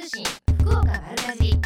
[0.00, 0.24] 通信
[0.60, 1.60] 福岡丸かじ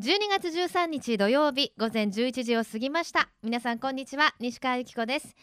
[0.00, 3.28] 12月13日土曜日午前11時を過ぎました。
[3.40, 5.36] 皆さんこんにちは西川由紀子です。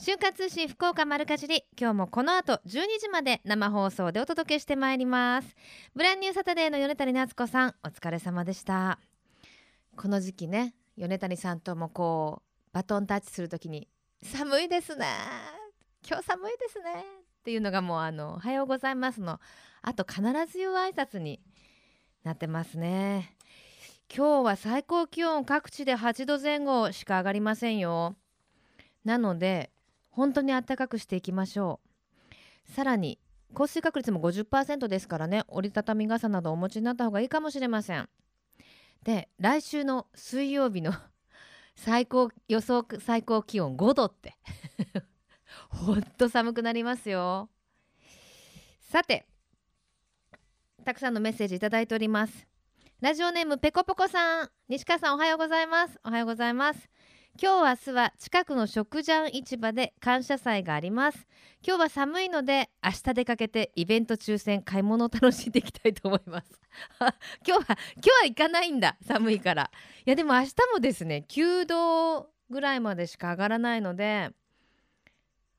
[0.00, 1.64] 瞬間通信福岡丸かじり。
[1.78, 5.54] 今日もこの後12時まで生放送でお届けしてまいります。
[5.94, 8.98] ブランニューサタデーの米谷夏子さんお疲れ様でした。
[9.98, 13.86] この時期ね米谷さんともこうバトンタッチするときに
[14.22, 15.08] 寒いですね。
[16.08, 17.25] 今日寒いですね。
[17.46, 19.38] っていうのがもうあのおはようございますの
[19.80, 20.20] あと必
[20.50, 21.38] ず言う挨拶に
[22.24, 23.36] なってますね。
[24.12, 28.16] 今日は最高気温各地で8度前後しか上がりませんよ。
[29.04, 29.70] なので
[30.10, 31.78] 本当に暖かくしていきましょ
[32.68, 32.72] う。
[32.72, 33.20] さらに
[33.54, 35.44] 降水確率も50%ですからね。
[35.46, 38.08] 折りたたみ傘などお持ちになった方がいいかもしれません。
[39.04, 40.92] で来週の水曜日の
[41.76, 44.36] 最高予想最高気温5度って。
[45.68, 47.48] ほんと寒くなりますよ。
[48.80, 49.26] さて
[50.84, 52.46] たくさんのメッセージいただいております。
[53.00, 55.98] ラジオネームペコポコさん西川さんおはようございます。
[56.04, 56.88] おはようございます。
[57.38, 61.26] 今日明日は近くの食ジャン市場で感謝祭があります。
[61.66, 66.48] 今日は寒いので明日出かけてイベント抽選買い物を楽しんでいきたいと思います。
[67.46, 69.70] 今日は今日は行かないんだ寒いから。
[70.06, 74.30] いやでも明日もですね9度ぐらいまでしか上がらないので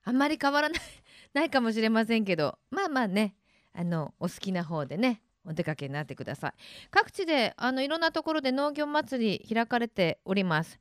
[0.07, 0.79] あんまり変わらない
[1.33, 3.35] ないかもしれませんけどまあまあね
[3.73, 6.53] あのお好きな方でねお出かけになってください。
[6.91, 10.79] 各地であのいろんなところで農業祭り開かれております。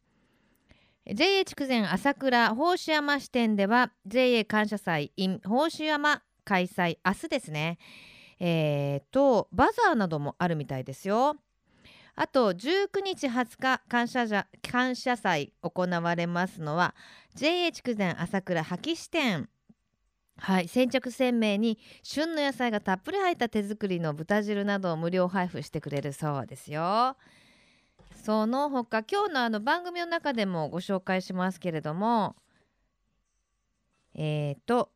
[1.07, 7.79] JA 筑前朝倉宝志山支店では JA 感謝祭 in 宝志山開催明日ですね。
[8.39, 11.37] えー、とバザーなどもあるみたいですよ。
[12.19, 16.95] あと19日20日感謝じゃ感謝祭行われますのは
[17.35, 19.51] JA 筑前朝倉破棄支店
[20.39, 27.17] はい先着1000名に旬の野菜がたっぷり入った手作りの豚汁などを無料配布してくれるそうですよ。
[28.25, 32.35] その他今日のあの番組の中でもご紹介しますけれども
[34.15, 34.91] えっ、ー、と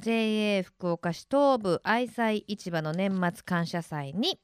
[0.00, 4.40] JA 福岡市東部愛妻市場の年末感謝祭に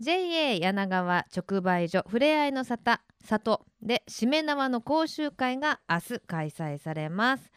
[0.00, 7.50] JA 柳川直売所ふれあいの里里でしめ縄の講習会が明日開催されます。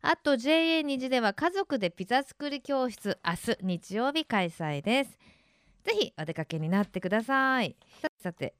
[0.00, 5.18] あと JA 虹では家族でピザ作り教室明日日曜日開催です。
[5.84, 7.76] ぜひお出かけになってください。
[8.20, 8.54] さて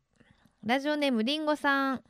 [0.65, 2.03] ラジオネームりんごさん。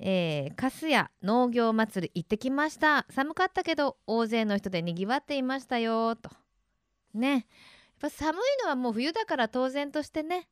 [0.00, 3.06] えー、粕谷農業祭り行ってきました。
[3.10, 6.30] 寒かったけど大勢の人でにぎわっていましたよと。
[7.14, 7.46] ね。
[8.00, 10.48] ぱ寒いのはもう冬だから当然としてね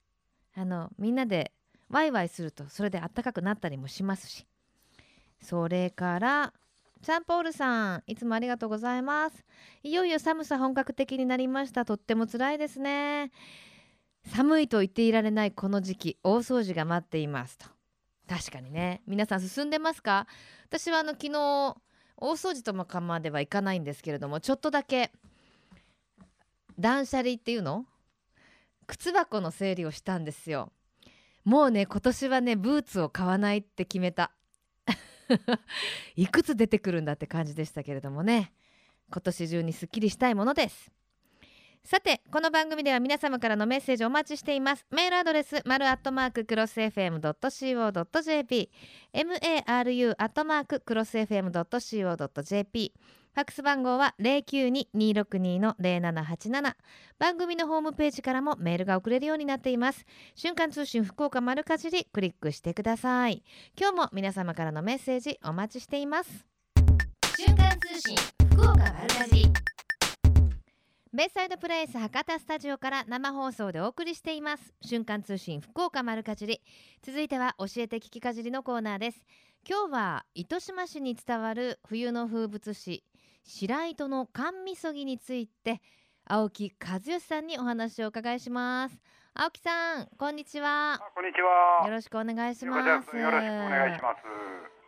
[0.57, 1.53] あのみんなで
[1.91, 4.47] ワイワイするとそれで暖かくなったりもしますし。
[5.41, 6.55] それから
[7.03, 9.45] サンポールさんいつもありがとうございます。
[9.83, 11.85] いよいよ寒さ本格的になりました。
[11.85, 13.31] とっても辛いですね。
[14.27, 17.59] 寒いと言っていられないこの時期大掃除が待っています。
[17.59, 17.67] と。
[18.27, 19.03] 確かにね。
[19.07, 20.27] 皆さん進んでますか？
[20.71, 21.77] 私はあの昨日
[22.17, 25.13] 大掃除とかまではいかないんですけれどもちょっとだけ
[26.79, 27.87] 断捨離っていうの？
[28.87, 30.73] 靴箱の整理をしたんですよ。
[31.45, 34.33] もうね今年はねブーツを買わないって決めた。
[36.17, 38.53] いくつ出てくるんだって感じでしたけれどもね。
[39.11, 40.91] 今年中にすっきりしたいものです。
[41.87, 44.87] さてこの番組では皆様からのメッセージお待ちしています。
[44.91, 48.71] メールアドレス丸アットマーククロス FM.co.jp
[49.13, 52.95] maru アットマーククロス FM.co.jp
[53.35, 56.75] ファックス番号は092-262-0787
[57.19, 60.07] 番組のホームページからもメールが送れるようになっています。
[60.35, 63.43] 瞬間通信福岡丸かじりクリックしてください。
[63.79, 66.47] 今日も皆様からのメッセージお待ちしています。
[67.37, 68.17] 瞬間通信
[68.53, 69.53] 福岡丸かじり。
[71.15, 74.75] ベイサイドプレイス博多スタジオから生放送でお送りしています。
[74.81, 76.61] 瞬間通信福岡丸かじり。
[77.05, 79.23] 続いては教えて聞きかじりのコーナーです。
[79.65, 83.05] 今日は糸島市に伝わる冬の風物詩
[83.45, 85.81] 白糸の甘味噌ぎについて
[86.25, 89.01] 青木和義さんにお話をお伺いします。
[89.35, 91.01] 青木さんこんにちは。
[91.15, 91.87] こんにちは。
[91.87, 92.89] よろしくお願いします。
[92.89, 94.19] よろしくお願いします。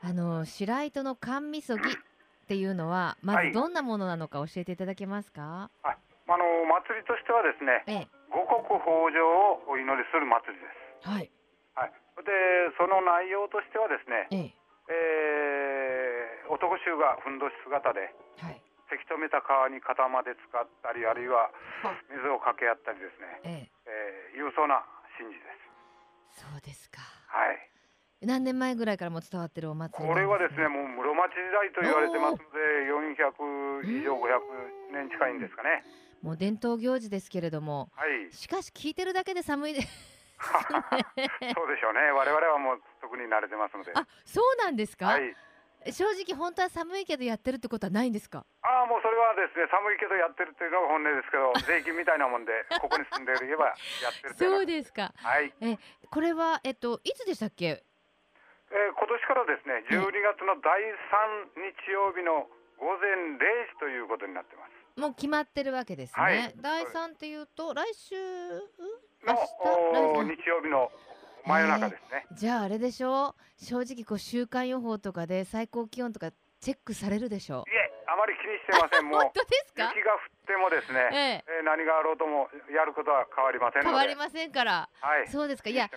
[0.03, 5.97] あの白糸の甘味噌ぎっていうのはまずどんなものなのか教えていただけますか、はい、
[6.27, 10.67] あの祭りとしてはですね、ええ、五穀豊穣をお祈りする祭りで
[11.03, 11.07] す。
[11.07, 11.31] はい、
[11.79, 11.95] はい、
[12.27, 12.31] で
[12.75, 14.67] その内容としてはですね、ええ。
[14.87, 18.59] えー、男衆がふんどし姿で、はい、
[18.91, 21.51] せき止めた川に肩まで使ったりあるいは
[22.11, 24.35] 水をかけ合ったりですね、ええ。
[24.35, 24.83] えー、勇壮な
[25.15, 25.47] 神事で
[26.35, 26.43] す。
[26.43, 27.03] そうですか。
[27.31, 27.71] はい。
[28.27, 34.41] 何年前ぐらいからも伝わってるお祭り、ね、これはですねもう室町時代と言われてますので400以上500
[34.91, 35.85] 年近いんですかね
[36.27, 38.33] もう伝統行事ですけれどもはい。
[38.35, 42.11] しかし聞いてるだけで寒いで そうでしょうね。
[42.11, 43.93] 我々はもう特に慣れてますので。
[43.95, 45.33] あそうなんですか、はい。
[45.93, 48.45] 正直本当は寒いけどやってるってことはないんですか？
[48.63, 53.67] ああ、もうそれはですね、寒いけどやってるっていうのが本音ですけど、 税金みたいなもんで、ここに住んでいれば
[54.03, 55.55] やってる そはうですかはい。
[56.11, 57.85] これはえっといつでしたっけ？
[58.73, 61.55] えー今年からですね、12月の第3
[61.87, 63.39] 日曜日の午前0
[63.73, 64.76] 時ということになってます。
[64.97, 66.55] もう決まってるわけですね、はい。
[66.61, 68.17] 第三っていうと来週？
[68.17, 68.59] ん
[69.27, 70.49] の日？
[70.49, 70.91] 曜日の
[71.47, 72.27] 真夜中ですね。
[72.33, 73.35] じゃああれでしょ？
[73.59, 77.65] 正直こう週間予報とかで最高気温とかチェックされるでしょ？
[77.67, 79.07] いえ、あまり気にしてません。
[79.07, 79.93] もう本当ですか？
[79.95, 81.45] 雪が降ってもですね、ええ。
[81.59, 83.89] えー何があろうともやることは変わりませんので。
[83.89, 84.89] 変わりませんから。
[85.01, 85.29] はい。
[85.29, 85.69] そうですか。
[85.69, 85.91] いや。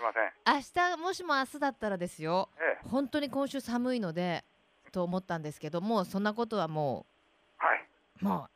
[0.46, 2.50] 明日もしも明日だったらですよ。
[2.60, 4.44] ええ、本当に今週寒いので
[4.92, 7.06] と思ったんですけどもうそんなことはも
[7.58, 7.88] はい。
[8.22, 8.50] うもう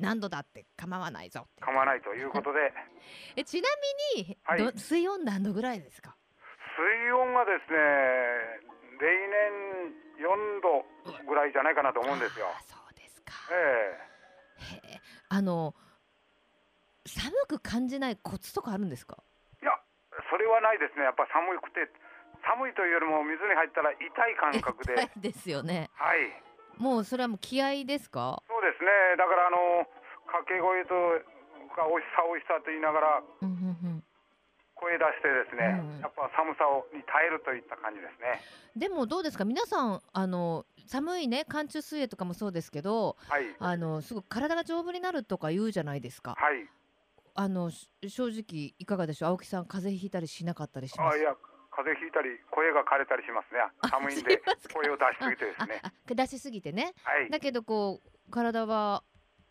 [0.00, 2.72] 何度だって構わないぞ構わないということで、
[3.36, 3.68] えちな
[4.16, 4.58] みに、はい。
[4.58, 6.16] ど水温何度ぐらいですか？
[6.76, 7.76] 水温がですね、
[9.00, 10.86] 例年4度
[11.26, 12.46] ぐらいじゃないかなと思うんですよ。
[12.66, 13.32] そうですか。
[13.52, 13.98] え
[14.86, 15.00] へえ。
[15.28, 15.74] あの
[17.06, 19.16] 寒く感じないコツとかあるんですか？
[19.60, 19.72] えいや、
[20.30, 21.04] それはないですね。
[21.04, 21.80] やっぱ寒くて、
[22.44, 25.90] 寒いというよりも水に入ったら痛い感覚で、 ですよね。
[25.94, 26.42] はい。
[26.80, 28.42] もうそれはもう気合ですか？
[28.48, 28.88] そうですね。
[29.20, 29.84] だからあの
[30.32, 30.96] 掛け声と
[31.76, 34.04] か美味しさ美味しさと言いながらうんうんうん
[34.80, 38.40] 声出してですね、うんやっぱ寒さをに耐えるといった感じですね。
[38.74, 39.44] でもどうですか？
[39.44, 43.44] 皆さんあの寒いね寒中水泳とかもそうですけどはい。
[43.58, 46.66] あのすごく体が丈夫になるとか言うじゃないですかはい。
[47.34, 49.28] あのし正直いかがでしょう？
[49.30, 51.14] 青木さん風邪ひいたりしなかったりします？
[51.14, 51.36] あいや
[51.70, 53.60] 風邪ひいたり声が枯れたりしますね。
[53.90, 54.42] 寒いんで
[54.74, 55.80] 声を出しすぎてですね。
[55.82, 57.30] ああ出しすぎてねはい。
[57.30, 59.02] だけどこう体は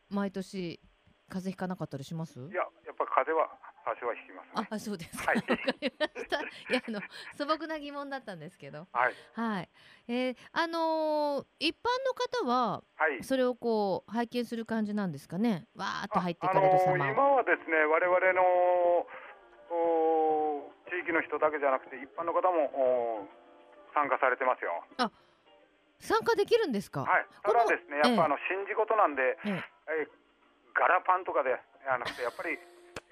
[0.10, 0.80] 毎年
[1.30, 2.39] 風邪ひかなかったりします？
[2.39, 3.50] いややっぱ風邪は
[3.86, 4.51] 多少はひきますね。
[4.56, 6.44] ああそうですか、はいわかりましたい
[6.74, 7.01] やあの
[7.38, 9.69] 素朴な疑問だったんですけどはいはい
[10.07, 11.88] えー、あのー一般
[12.42, 13.24] の方ははい。
[13.24, 15.68] それをこう拝見する感じなんですかね？
[15.75, 18.42] わーっと入っていかあれるの様を、今はですね我々の
[19.72, 19.77] お
[20.89, 23.30] 地域の人だけじゃなくて一般の方もお
[23.94, 24.83] 参加されてますよ。
[26.00, 27.25] 参加できるんですか、はい。
[27.44, 30.07] たこれもだですねやっぱあの信じ事なんで、ええ
[30.74, 32.56] ガラパンとかではなくてやっぱり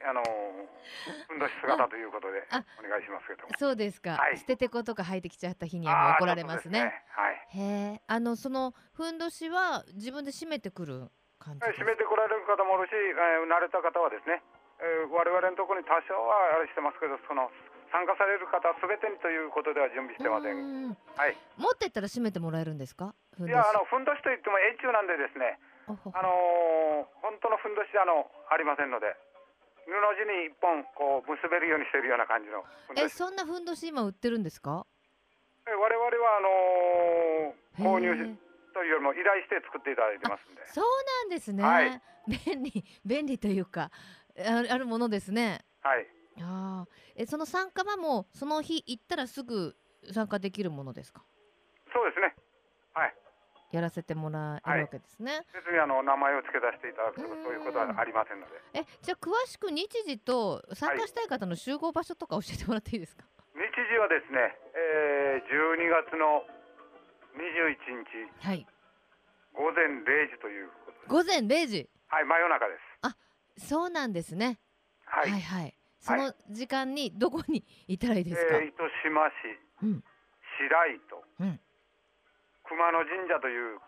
[0.07, 3.49] あのふんどし姿ということであお願いしますけども。
[3.59, 7.37] そうですか、はい捨ててことか履いてきちゃった日にはもう怒られますねちょっとですはい。
[7.59, 14.41] へえあのそのふんどしは自分で締めてくる感じ締めてこられる方もおるし、えー慣れた方はですね、
[14.79, 17.49] えー我々のところに多少はあれしてますけど、その
[17.89, 20.91] 参加される方すべてにということでは準備してません。
[21.15, 21.37] はい。
[21.57, 23.15] 持ってったら締めてもらえるんですか？
[23.39, 25.57] いやあのふんどしといっても越中なんでですね、
[25.87, 29.15] あのー本当のふんどしあのありませんので、
[29.87, 32.65] 布地に一本こう結べるようにしてるような感じの。
[32.97, 34.85] えそんなふんどし今売ってるんですか？
[35.65, 38.09] え我々はあのー購入
[38.73, 40.61] というよりも依頼して作っていただいてますんで。
[40.69, 43.89] そうなんですね、はい便利便利というか
[44.39, 46.07] ああるものですねはい。
[46.41, 49.75] ああえその参加はもうその日行ったらすぐ
[50.11, 51.23] 参加できるものですか？
[51.93, 52.35] そうですね。
[52.93, 53.15] はい。
[53.71, 58.53] やらせてもらえるわけですね、別にあの名前を付け出していただくとかそういうことはありませんので。
[58.73, 63.25] えじゃあ詳しく日時と参加したい方の集合場所とか教えてもらっていいですか、
[63.55, 63.59] 日
[63.91, 66.45] 時はですね、えー、12月の
[67.35, 67.75] 21
[68.39, 68.65] 日はい
[69.51, 71.07] 午前0時ということです。
[71.09, 72.86] 午前0時はい、真夜中です。
[73.57, 74.59] そうなんですね。
[75.05, 75.31] はい。
[75.31, 75.73] はいはい。
[75.99, 79.27] その時間にどこにいたらいいですか、えー糸島
[79.81, 79.85] 市。
[79.85, 80.03] うん。
[80.57, 81.59] 白糸、うん。
[82.63, 83.79] 熊野神社という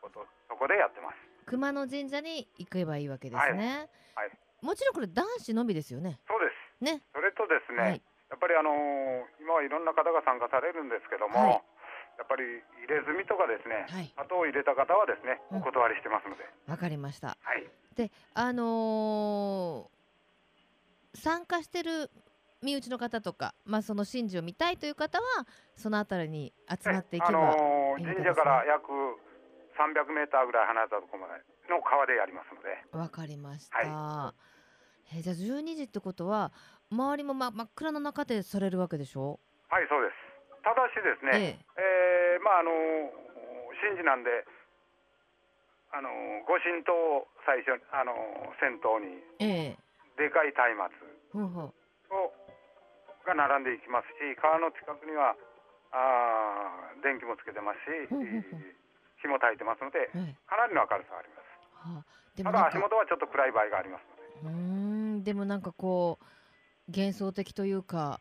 [0.00, 1.16] ことそこでやってます。
[1.46, 4.26] 熊野神社に行けばいいわけですね、はい。
[4.26, 4.38] はい。
[4.62, 6.20] もちろんこれ男子のみですよね。
[6.28, 6.84] そうです。
[6.84, 7.02] ね。
[7.12, 8.02] それとですね、はい。
[8.30, 11.62] やっぱりあのー今はいろんな方が参加されるんですけども、はい。
[12.18, 12.44] やっぱり
[12.84, 14.12] 入れ墨とかですね、はい。
[14.16, 15.58] 後を入れた方はですね、うん。
[15.58, 17.34] お断りしてますので、わかりました。
[17.40, 17.64] はい。
[17.96, 20.00] であのー
[21.12, 22.08] 参加してる
[22.62, 25.24] 身内の方とか、まあ、その神事を見たいという方は
[25.76, 28.24] そのあたりに集まっていけあば、のーいいわけですね。
[28.24, 28.86] 神社から約
[29.74, 34.32] 300メーターぐらい離れたところまでの川でやりますので、わかりました、えー
[35.22, 36.52] じゃあ12時ってことは
[36.92, 39.40] 周りも、ま、真っ暗の中でされるわけでしょ？
[39.68, 40.62] はい、そうです。
[40.62, 42.38] ただしですね、ええ。
[42.38, 43.10] ーまああのー
[43.82, 44.30] 神事なんで、
[45.90, 46.12] あのー
[46.46, 49.18] ご神灯を最初あのー先頭に。
[49.40, 49.78] ええ。
[50.16, 50.92] でかい松。
[51.32, 51.60] 明ほうほ
[52.10, 52.32] を
[53.26, 55.36] が並んでいきますし、川の近くには
[55.92, 58.74] あー電気もつけてますし、うんうんうん。
[59.22, 60.36] 火も焚いてますので、うええ。
[60.48, 61.50] かなりの明るさがあります。
[61.80, 62.04] はあ、
[62.36, 64.02] でたもなんかだ足元はちょっと暗い場合があります
[64.44, 68.20] うーんでもなんかこう幻想的というか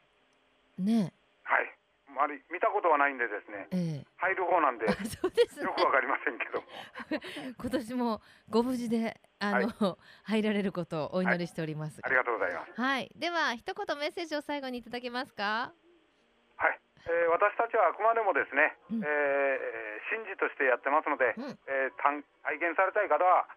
[0.78, 1.14] ね
[2.20, 4.06] まり見たことはないんでですねええ。
[4.18, 5.72] 入る方なんでよそうですね。
[5.72, 6.60] くわかりませんけど
[7.58, 12.02] 今年もご無事であの、入られることをお祈りしております。
[12.04, 12.74] ありがとうございます。
[12.76, 15.72] はい、では一言メッセージを最後にいただけますか？
[16.58, 19.02] はい、えー私たちはあくまでもですね、うん。
[19.04, 21.60] えー神事としてやってますので、うん。
[21.68, 23.48] えー体体験されたい方は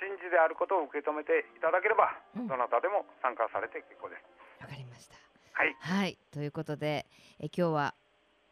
[0.00, 2.46] 神事であることを受け止めていただければ、うん。
[2.48, 4.24] どなたでも参加されて結構です。
[4.62, 5.16] わかりました。
[5.52, 5.74] はい。
[5.80, 6.18] はい。
[6.32, 7.04] ということで
[7.40, 7.94] え今日は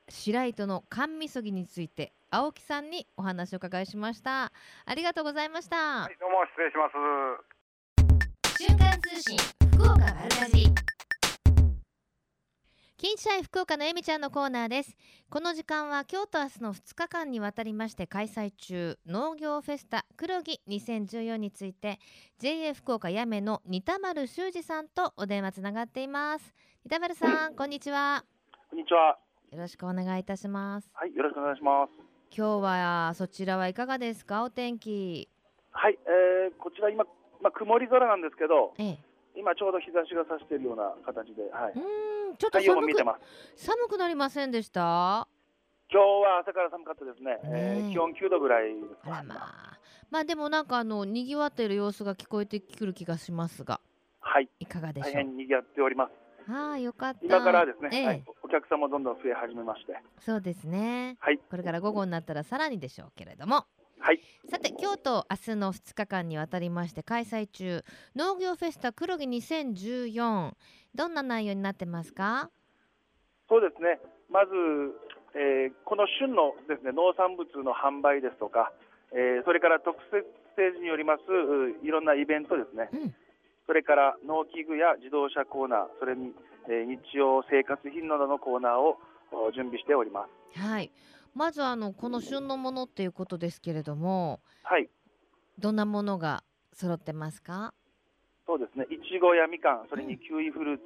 [0.08, 4.52] 白糸の甘味噌ぎについて青木さんにお話を伺いしました。
[4.84, 8.64] ありがとうございました、はい、どうも失礼します。
[8.64, 9.38] 瞬間通信
[9.72, 10.74] 福岡丸かじり。
[12.96, 14.96] 金シャイ福岡のえみちゃんのコーナーです。
[15.28, 18.98] この時間は今日と明日の2日間にわたりまして開催中。
[19.06, 21.98] 農業フェスタ黒木2014について
[22.38, 26.54] JA 福岡八女の二田丸修二さんとお電話つながっています。
[26.84, 28.24] 二田丸さんこんにちは。
[28.70, 29.18] こんにちは。
[29.54, 30.90] よろしくお願いいたします。
[30.94, 31.92] はい、よろしくお願いします。
[32.36, 34.42] 今日はそちらはいかがですか？
[34.42, 35.28] お天気。
[35.70, 37.04] はい、えー、こちら今、
[37.40, 38.98] まあ、曇り空なんですけど、ええ。
[39.36, 41.72] 今ちょうど日差しが差しているような形で、はい。
[41.72, 43.16] うーんちょっと寒く見えてま
[43.54, 43.64] す。
[43.64, 45.28] 寒くなりませんでした？
[45.88, 47.38] 今日は朝から寒かったですね。
[47.44, 47.90] えねえ。
[47.90, 49.78] ー、気温9度ぐらいですあら今まあ。
[50.10, 53.80] まあでもなんかあの賑わっている様子が聞こえてくる気がしますが。
[54.18, 56.50] はい、いかがでしょ大う変賑わっております。
[56.50, 57.20] ああよかった。
[57.22, 58.06] 今からですね、ええ。
[58.06, 61.16] はい、お客さんもどんどん増え始めまして、そうですね。
[61.18, 63.66] はい、これから午後になったらさらにでしょうけれども。
[63.98, 64.20] はい、
[64.50, 67.82] さて今日と明日の2日間にわたりまして開催中
[68.14, 70.52] 農業フェスタ黒木2014
[70.94, 72.50] どんな内容になってますか？
[73.48, 73.98] そうですね。
[74.30, 74.52] まず、
[75.34, 78.72] えーこの旬のですね農産物の販売ですとか、
[79.12, 82.90] えーそれから特設ステージによりますういろんなイベントですね。
[82.92, 83.14] うん
[83.66, 86.32] それから農機具や自動車コーナー、それに、
[86.68, 88.98] えー日用生活品などのコーナーを
[89.32, 90.60] お準備しております。
[90.60, 90.90] はい
[91.34, 94.88] まずあのこの旬のものっていうことですけれどもはい、
[95.58, 97.74] どんなものが揃ってますか？
[98.46, 98.86] そうですね。
[98.90, 100.82] いちごやみかん、それにキウイフルーツ、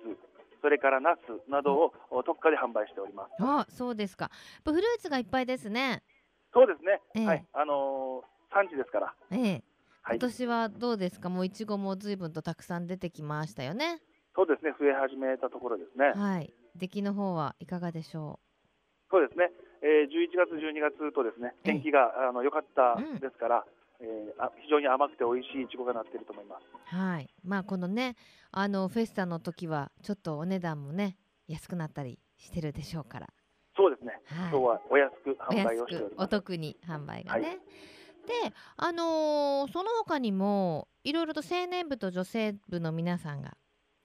[0.63, 3.31] それからナスなどをお特価で販売しております。
[3.41, 4.31] あそうですか
[4.65, 6.03] フルーツがいっぱいですね
[6.55, 7.03] そうですね。
[7.15, 9.15] ええはい、あのー産地ですから。
[9.31, 9.65] ええはい
[10.11, 11.29] 今年はどうですか？
[11.29, 14.01] もういちごも随分とたくさん出てきましたよね
[14.35, 14.73] そうですね。
[14.79, 16.13] 増え始めたところですね。
[16.15, 18.39] はい出来の方はいかがでしょ
[19.11, 19.51] そうですね。
[19.81, 23.65] えー、11月、12月とですね、ええ天気があの良かったうんですから、
[24.01, 26.65] えーあ非常に甘くて美味しいいちごがなっていると思います。
[26.93, 28.15] うはいまあこのね
[28.53, 31.17] あのフェスタの時はちょっとお値段もね
[31.49, 33.29] 安くなったりしてるでしょうから
[33.77, 34.21] そうですね。
[34.27, 36.29] はい今日はお安くお販売をしております。
[36.31, 37.49] 得に販売がね。
[37.49, 37.59] はい
[38.29, 38.35] で、
[38.77, 43.57] あのーその他にもいろいろと青年部と女性部の皆さんが、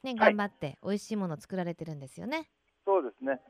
[0.02, 2.50] ね、はい頑張って美味しいものを作られてるんですよね。
[2.86, 3.42] そうですね。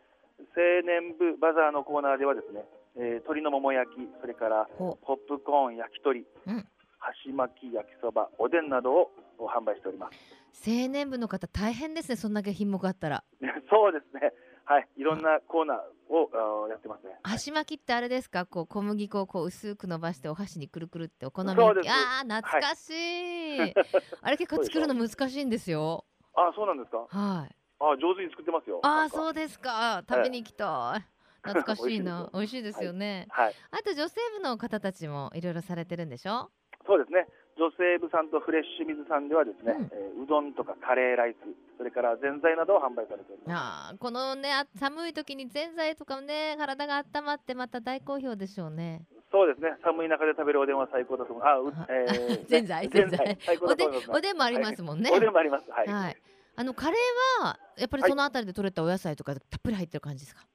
[0.58, 2.66] 青年部バザーのコーナーではですね、
[2.98, 6.68] えー鶏のもも焼き、それからほポップコーン焼き鳥、うん
[7.04, 10.18] 箸巻き焼きそば、おでんなどを販売しております。
[10.66, 13.24] 青年部の方大変ですねそんだけ品目あったら。
[13.70, 14.32] そうですね。
[14.66, 17.20] はい、いろんなコーナーをやってますね。
[17.24, 18.46] 箸巻きってあれですか？
[18.46, 21.90] こう小麦粉をこう薄く伸ばしてお箸にくるくるってお好み焼き。
[21.90, 23.74] あー懐かしい、
[24.22, 26.06] あれ 結構作るの難しいんですよ。
[26.34, 27.06] あ、そうなんですか？
[27.10, 27.56] はい。
[27.80, 28.80] あ、上手に作ってますよ。
[28.84, 30.04] あそうですか。
[30.08, 31.04] 食べに行きたい。
[31.44, 32.30] 懐かしいな。
[32.34, 36.50] 美美味しいですよね、はい、あと女性部の方たちもいろいろされてるんでしょ？
[36.88, 37.28] そうですね。
[37.58, 39.86] 女性部さんとフレッシュ水さんではですね、うん。
[39.94, 41.38] えーうどんとかカレーライス、
[41.78, 43.92] それからぜんざいなどを販売されております。
[43.92, 49.04] あーこのねあ寒い時にぜんざいとかね体が温まってまた大好評でしょうね。
[49.32, 49.76] そうですね。
[49.84, 51.46] 寒い中で食べるおでんは最高だと思う。
[51.46, 53.38] あ、うあえー、 ぜんざいぜんざい。
[53.62, 55.70] おでおでんもありますもんね、おでんもあります。
[55.70, 55.88] はい。
[55.88, 56.18] はい。
[56.56, 58.12] あのカレーはやっぱりはい。
[58.12, 60.46] そのあたりで採れたお野菜とかたっぷり入ってる感じですか、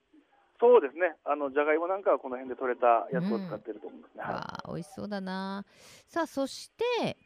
[0.60, 1.14] そうですね。
[1.24, 4.22] あのじゃがいもなんかはこの辺で取れたやつを使っていると思いますね。
[4.24, 5.64] はいわあ美味しそうだな
[6.06, 7.16] さあそして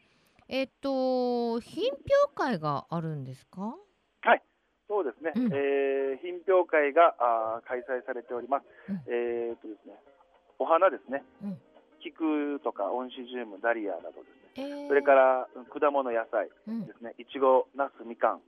[0.47, 3.75] えっと品評会があるんですか？
[4.89, 5.31] そうですね。
[5.35, 8.65] うんえー品評会があー開催されております。
[8.89, 9.95] うんえーっとですね、
[10.59, 11.23] お花ですね。
[11.43, 11.57] うん
[12.03, 14.67] 菊とかオンシジウム、ダリアなどですね。
[14.67, 17.15] えーそれからうん果物野菜うんですね。
[17.17, 18.41] いちご、ナス、みかん、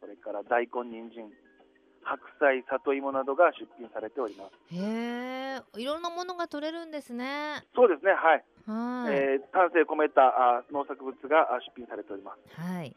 [0.00, 1.30] それから大根、人参、
[2.08, 4.74] 白菜、里芋などが出品されております。
[4.74, 8.12] へえいろんなものが取れるんですねそうですね。
[8.12, 8.44] はい。
[8.66, 10.22] はい、えー丹精込めた
[10.58, 12.60] あー農作物があ出品されております。
[12.60, 12.96] はい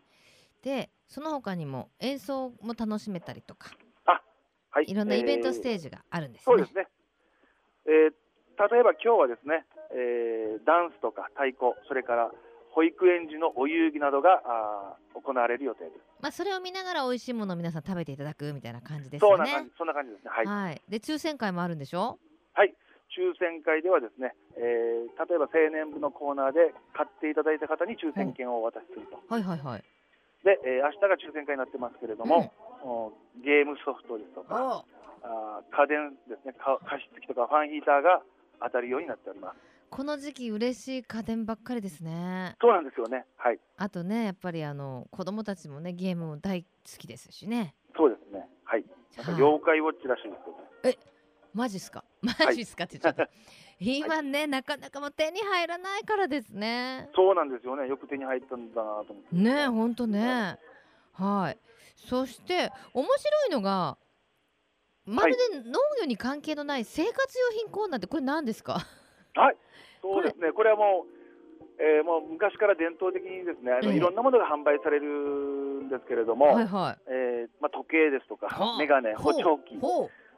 [0.62, 3.72] でその他にも演奏も楽しめたりとか
[4.06, 4.86] はい。
[4.88, 6.88] いろんなイベントスーテージがあるんですね、そうですね。
[7.86, 8.14] えー
[8.70, 12.32] 例えば今日はですね、えーダンスとか太鼓、それから
[12.72, 15.96] 保育園児のお遊戯などがあー行われる予定です。
[16.22, 20.32] まあそれを見ながら美味しいものを皆さん食べていただくみたいな感じですよねそんな感じ、そんな感じですね。
[20.32, 20.46] はい。
[20.46, 22.18] はいで抽選会もあるんでしょ？
[22.54, 22.74] はい。
[23.12, 29.20] 抽選会ではですね、えー例えば青年部のコーナーで買っていただいた方に抽選券をお渡しすると。
[29.28, 29.84] はいはいはい
[30.44, 32.52] で、えー明日が抽選会になってますけれども、
[32.82, 33.12] お
[33.44, 34.86] ゲームソフトですとか、
[35.22, 38.24] おあー家電ですね、か加湿器とかファンヒーターが
[38.64, 39.60] 当たるようになっております。
[39.92, 43.26] この時期嬉しい家電ばっかりですねそうなんですよね。
[43.36, 43.60] はい。
[43.78, 48.48] あとねやっぱりあの子供たちもねゲームも大好きですしねそうですね。
[48.64, 48.86] はい。
[49.18, 50.40] なんかはい妖怪ウォッチらしいです
[50.84, 50.98] けどね。
[51.54, 52.06] マジっすか？
[52.22, 53.28] マジっすかってちゃった、
[53.78, 57.90] 今ねなかなかもう手に入らないからですねそうなんですよね。
[57.90, 59.36] よく手に入ったんだなと思って。
[59.36, 60.58] ねえほんとね
[61.12, 61.58] はい
[61.98, 63.98] そして面白いのが
[65.06, 68.80] まるで農業に関係のない生活用品コーナーってこれ何ですか？
[69.36, 69.58] はい。
[70.02, 70.52] そうですね。
[70.52, 71.22] これはもう、
[71.82, 73.98] えーもう昔から伝統的にですね、あのええ。
[73.98, 79.34] いろんなものが販売されるんですけれども、はいはえーまあ、時計ですとかはあ、メガネ、ほう。
[79.34, 79.80] 補聴器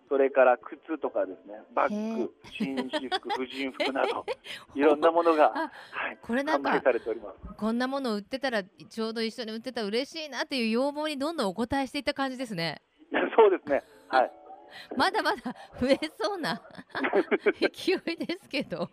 [0.09, 4.25] それから靴とかですね、バッグ、紳士服、 婦人服など、
[4.75, 7.55] いろんなものが、あはい、これなんか販売されております。
[7.57, 12.81] こんなもの売ってたらちょうど一緒に売ってたら嬉しいなっていう要望にどんどんお答えしていった感じですね。
[13.35, 13.81] そうですね。
[14.07, 14.31] はい。
[14.97, 16.61] まだまだ増えそうな
[17.59, 18.89] 勢いですけど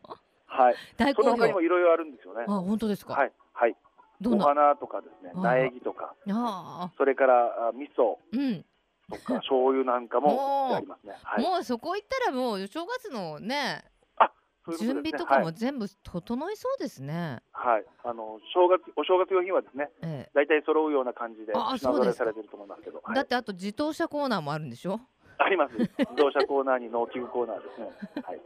[0.51, 0.75] はい。
[0.97, 2.53] 大好評その他にもいろいろあるんですよねあ。
[2.61, 3.33] 本当ですか、はい。
[3.53, 3.77] はい。
[4.21, 4.45] おどんな？
[4.47, 8.65] 花とかですね、ああ苗木とか、ああそれからあ味噌うん
[9.11, 11.15] とか醤油なんかも ありますね。
[11.23, 11.43] はい。
[11.45, 13.85] もうそこ行ったらもう正月のね
[14.67, 17.41] そういうことですね準備とかも全部整いそうですね。
[17.53, 17.73] はい。
[17.77, 17.85] はい。
[18.05, 25.01] あの正月お正月用品はですね、ええ大体揃うような感じでああ品揃そうですかえされてると思いますけど、はいだってあと自動車コーナーもあるんでしょ？
[25.43, 25.75] あります。
[25.77, 28.23] 自動車コーナーに農機具コーナーですね。
[28.23, 28.41] はい。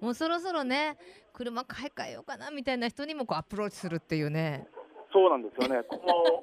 [0.00, 0.98] もうそろそろね
[1.32, 4.66] 車買い替えようかなみたいな人にもこうアプローチするっていうね
[5.12, 5.82] そうなんですよね。
[5.84, 6.42] この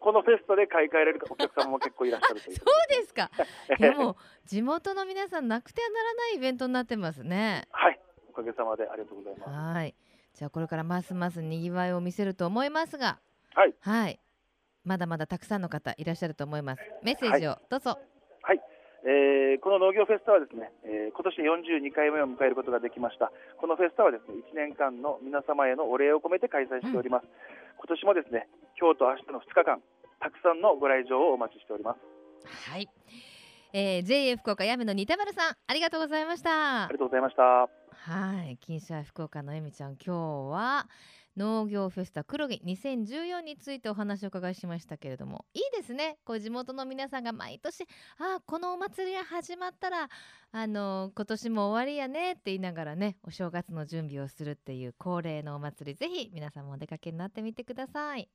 [0.00, 2.56] このフェスタで買い替えられるお客様も結構いらっしゃるという。
[2.56, 3.30] そうですか
[3.78, 8.00] いやもう地元の皆さんなくてはならないイベントになってますねはい。
[8.28, 9.50] おかげさまでありがとうございます。
[9.50, 9.94] はい
[10.34, 13.20] じゃあこれからますますにぎわいを見せると思いますが
[13.54, 13.74] はい。
[13.80, 14.18] はい
[14.84, 17.98] まだまだたくさんの方いらっしゃると思いますメッセージをどうぞ、
[19.04, 23.30] えーこの農業フェスタはですね、えー今年42回目を迎えることができました。
[23.58, 27.26] このフェスタはですね、1年間の皆様へのお礼を込めて開催しております。
[27.78, 29.82] 今年もですね、今日と明日の2日間、
[30.20, 32.00] たくさんのご来場をお待ちしております。
[32.70, 32.88] はい、
[33.72, 37.42] えー、JA 福岡やめの二田丸さんありがとうございましたありがとうございました。
[37.42, 37.68] は
[38.50, 40.16] い、金シャイ福岡のえみちゃん、今日
[40.50, 40.88] は
[41.36, 46.18] 農業フェスタ黒木2014についてお話を伺いしましたけれども、いいですね。
[46.24, 47.84] こう地元の皆さんが毎年、
[48.18, 50.08] あこのお祭りが始まったら、
[50.52, 58.28] あの今年も終わりやねって言いながらね、お正月の準備をするっていう恒例のお祭り、ぜひ皆さんもお出かけになってみてください。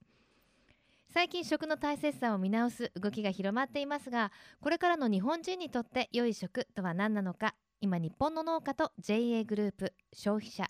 [1.10, 4.32] 最近食の大切さを見直す動きが広まっていますが
[4.62, 10.70] これからの日本人にとって良い食とは何なのか今日本の農家と JA グループ消費者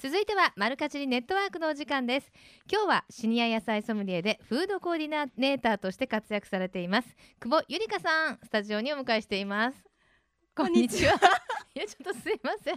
[0.00, 2.30] 続いてはマルカチリネットワークのお時間です。
[2.70, 7.16] 今日はシニア野菜ソムリエでフードコーディネーターとして活躍されています。
[7.40, 9.87] 久保ゆりかさんスタジオにお迎えしています。
[10.58, 11.14] こんにちは。
[11.72, 12.76] いやちょっとすいません。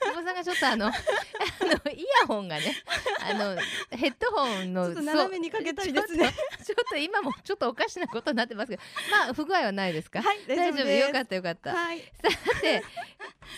[0.00, 2.74] 久保さんがちょっとあの あのイヤホンがね
[3.20, 3.54] あの
[3.90, 6.24] ヘッドホンのちょっと斜めにかけたいですね。
[6.24, 10.22] そうちょっと今もちょっとおかしなことになってますけどまあ不具合はないですか？
[10.22, 10.90] はい、大大丈夫？
[10.90, 12.82] よかったよかった、はい、さて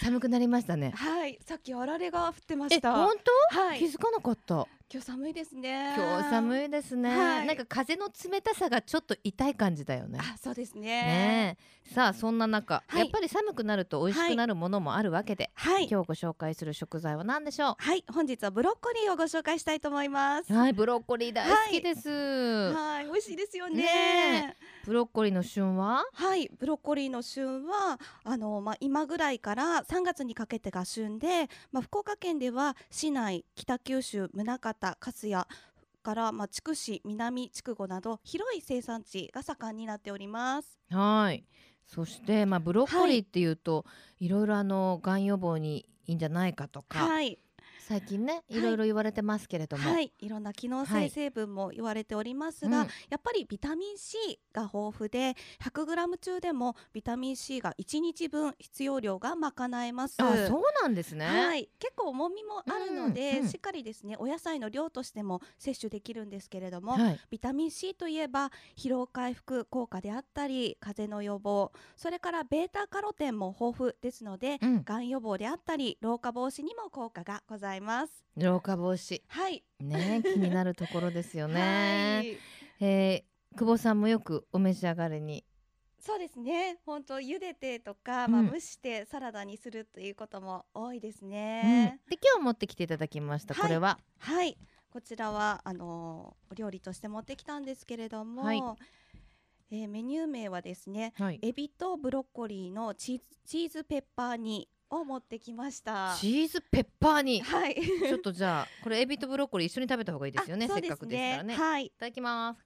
[0.03, 0.93] 寒くなりましたね。
[0.97, 2.93] はい、さっきあられが降ってまえした。
[2.93, 3.15] 本
[3.53, 3.79] 当、はい。
[3.79, 5.95] 気、づかなかった今日寒いですね。
[5.97, 7.47] 今日寒いですね、はい。
[7.47, 10.19] なんか風の冷たさがちょっと痛い感じだよね。
[10.21, 10.81] あ、そうですね。
[10.81, 11.95] ねえ。
[11.95, 12.99] さあそんな中、はい。
[12.99, 20.53] やっぱり寒くなると美味しくなるものもあるわけで、はい、今日ご紹介する食材は何でしょはい、本日はブロッコリーをご紹介したいと思います。
[20.53, 23.85] うはいブロッコリー大好きです、はい、美味しいですよね。
[23.85, 26.05] ねブロッコリーの旬は？
[26.13, 35.45] はい、ブロッコリーの旬はあのまあ今ぐらいから3月にかけてが旬で、まあ福岡県では市内、北九州、宗像、粕谷
[36.03, 40.79] からまあ筑紫、南筑後など広い生産地が盛んになっております。
[40.91, 41.45] はい。
[41.87, 43.85] そしてまあブロッコリーっていうと、
[44.19, 47.39] い、ろいろあのがん予防にいいんじゃないかとか、はい、
[47.91, 48.61] 最近ねい。
[48.61, 51.11] ろいろ言われてますけれども、はい、いろんな機能性はい。
[51.11, 54.17] 成分も言われておりますが、うんやっぱりビタミン C
[54.53, 60.17] が豊富で 100g 中でもビタミン C が1日分必要量が賄えます。
[60.19, 63.49] あそうなんですね、はい、結構重みもあるので、うんうん。
[63.49, 67.21] しっかりですねお野菜の量としても摂取できるんですけれども、はい。
[67.31, 77.80] ビタミン C といえば疲労回復効果であったり風邪の予防それからベータカロテンも豊富ですので、うん、がん予防であったり老化防止にも効果がございます。
[78.37, 79.23] 老化防止。
[79.29, 82.39] はい、ね気になるところですよね、はい。
[82.81, 85.45] えー、久保さんもよくお召し上がりに。
[86.01, 86.79] そうですね。
[86.87, 88.33] 本当茹でてとか、うん。
[88.33, 91.31] まあ蒸してサラダにするということも多いですうん。
[91.31, 92.01] ね。
[92.09, 93.63] で今日持ってきていただきました、はい。
[93.63, 93.99] これは。
[94.19, 94.57] はい、
[94.91, 98.63] こちらはあのーお料理として持ってきたんですけれども、はい。
[99.73, 101.39] えーメニュー名はですね、はい。
[101.43, 106.17] エビとブロッコリーのチーズチーズペッパー煮を持ってきました。
[106.19, 107.77] チーズペッパーにはい。
[107.77, 111.93] ちょっとじゃあこれエビとブロッコリー一緒に食べた方がいいですよねあそうせっかくですからね、い、はい。
[111.99, 112.59] ただきます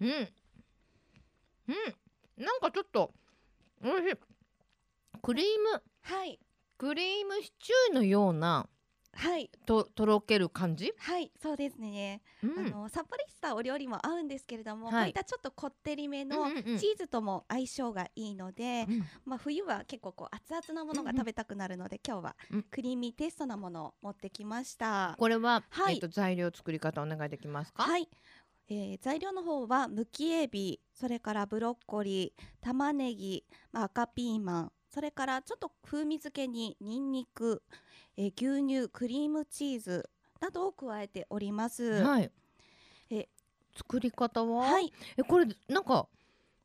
[0.00, 0.14] うんうん
[2.44, 3.12] なんかちょっと
[3.84, 4.16] おいしい
[5.22, 6.38] クリームはい。
[6.76, 8.68] クリームシチューのような
[9.14, 9.50] はい。
[9.66, 11.30] ととろける感じ、はい。
[11.40, 12.22] そうですね。
[12.42, 12.58] うん。
[12.58, 14.94] あのさっぱりしたお料理も合うんですけれども、はい。
[14.94, 16.78] こういったちょっとこってりめのうんうんうん。
[16.78, 19.10] チーズとも相性がいいので、うん。
[19.24, 22.64] まあ、冬は結構こう熱々なものが食べたくなるので、今日はうん。
[22.70, 25.14] クリーミーテイストなものを持ってきました。
[25.18, 25.94] これは、はい。
[25.94, 27.82] えっと材料作り方お願いできますか？
[27.82, 28.08] はい、
[28.68, 37.62] えー材料の方はむきエビそれからブロッコリー玉ねぎ、まあ、赤ピーマンそれからちょっと風味付けににんにく、
[38.16, 40.08] えー牛乳クリームチーズ
[40.40, 42.02] などを加えております。
[42.02, 42.30] はい。
[43.10, 43.28] え
[43.76, 46.08] 作り方は、はい、えこれなんか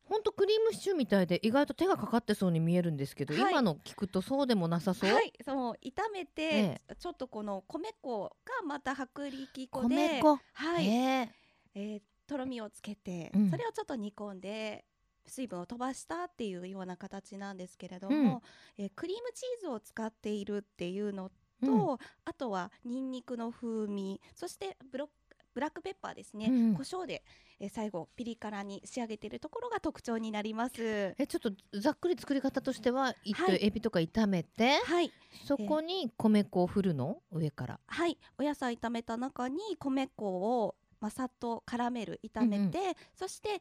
[0.04, 3.52] ほんとクリームシチューみたいで意外と手がかかってそうに見えるんですけど、はい。
[3.52, 6.80] 今の聞くとそうでもなさそう、はい、その炒めて、え。
[6.98, 11.32] ちょっとこの米粉がまた薄力粉で米粉、はい、へえ。
[11.74, 13.50] えーとろみをつけて、うん。
[13.50, 14.84] それをちょっと煮込んで
[15.28, 18.42] 水分を飛ばしたっていうような形なんですけれども、
[18.76, 21.30] えークリームチーズを使っているっていうの
[21.64, 21.98] と、うん。
[22.24, 25.08] あとはニンニクの風味そしてブロッ
[25.54, 27.24] ブラックペッパーですね、うん胡椒で、
[27.58, 31.14] えー最後ピリ辛に仕上げているところが特徴になります。
[31.18, 33.14] えちょっとざっくり作り方としては、は
[33.52, 33.58] い。
[33.60, 35.10] エビとか炒めてはい、
[35.44, 37.20] そこに米粉を振るの？
[37.32, 37.80] 上から。
[37.86, 43.60] はい、お野菜炒めた中に米粉を、まあ、さっと絡める炒めて、そして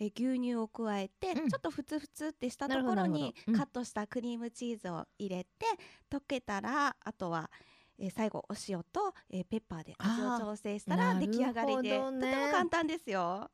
[0.00, 1.48] えー牛乳を加えて、うん。
[1.48, 5.66] ちょっとふつふつってしたところにカットしたクリームチーズを入れて
[6.10, 7.50] 溶けたらあとは、
[7.98, 13.50] えー最後お塩と、えーペッパーで味を調整したら出来上がりで、ねとても簡単ですよ。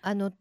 [0.00, 0.32] あの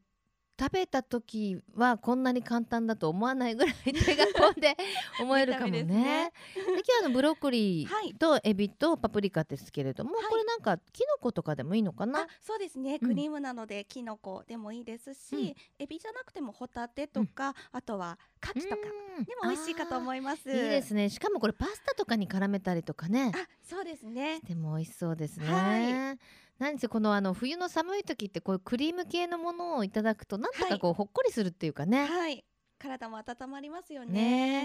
[0.64, 4.78] 食べた時はこんなに簡単だと思わないぐらい手が込んで
[5.20, 5.84] 思えるかもね。
[5.84, 6.34] ね。
[6.56, 8.12] で今日あのブロッコリはい。
[8.12, 10.26] ーとエビとパプリカですけれども、はい。
[10.30, 12.22] これなんかキノコとかでもいいのかな？
[12.22, 12.98] あそうですね。
[13.02, 13.10] うん。
[13.10, 15.54] クリームなのできのこでもいいですし、うん。
[15.80, 18.76] エビじゃなくてもホタテとか、あとはカキとか
[19.18, 19.26] うん。
[19.26, 20.50] でも美味しいかと思います。
[20.50, 21.10] いいですね。
[21.10, 23.34] しかもこれパスタとかに絡めたりとかね。
[23.36, 24.40] あそうですね。
[24.48, 26.18] でも美味しそうですね、は
[26.60, 32.06] 何せこのあの冬の寒い時ってこうクリーム系のものをいただくとなんとかこう、ほっこりするっていうかね。
[32.06, 32.46] はい。
[32.80, 34.12] 体も温まりますよね。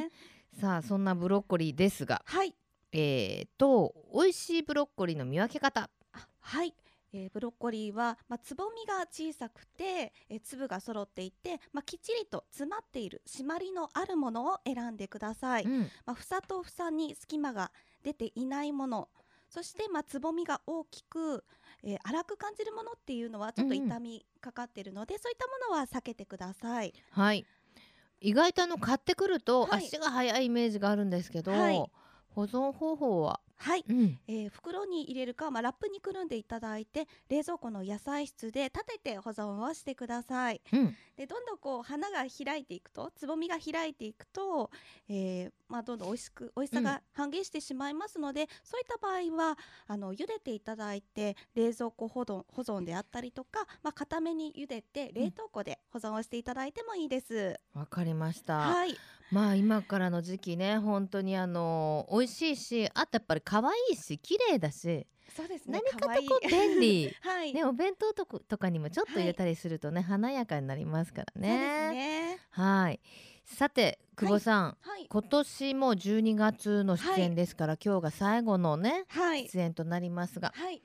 [0.04, 0.10] ね。
[0.60, 2.22] さあそんなブロッコリーですが。
[2.24, 2.54] はい。
[2.92, 5.90] えー、と美味しいブロッコリーの見分け方。
[6.12, 6.74] あはい、
[7.12, 15.80] えーブロッコリーは、まあ、つぼみが小さくて、えー粒が揃っていて、まあ、きっちりと詰まっている締まりのあるものを選んでください、うん。
[16.06, 17.70] まあ、房と房に隙間が
[18.02, 19.08] 出ていないもの。
[19.50, 21.44] そして、まあ、つぼみが大きく、
[21.82, 26.92] えー粗く感じるものっていうのはちょっとうんうん傷みかかってるので、そういったものは避けてください。
[27.10, 27.46] はい。
[28.20, 29.86] 意外とあの買ってくるとはい。
[29.86, 31.76] 足が速いイメージがあるんですけど、はい。
[32.30, 33.84] 保存方法は、はい。
[33.88, 40.60] うん、えー袋に入れるか、まあ、ラップにくるんでいただいて冷蔵庫の野菜室で立てて保存をしてください。
[40.72, 44.70] うん、でどんどんこう花が開いていくとつぼみが開いていくと、
[45.08, 57.58] えーまあ、どんどん美味しく美味しさが半減してしまいますので、そういった場合はあの茹でていただいて冷蔵庫保存保存であったりとか、まあ、固めに茹でて冷凍庫で保存をしていただいてもいいです。
[57.74, 58.96] わかりました、はい、
[59.30, 65.80] まあ今からの時期ね本当にあの美味しいしあとやっぱり可愛いし綺麗だし、そうですね。
[65.84, 67.14] 何かとこう便利。
[67.20, 71.90] はい、ねお弁当とかとかにもちょっと入れたりするとね、華やかになりますからそうですね。
[71.92, 72.38] ね。
[72.50, 73.00] はい。
[73.44, 80.82] さて久保さん、はい、今年も12月の出演ですから、今日が最後のねはい、出演となりますがはい。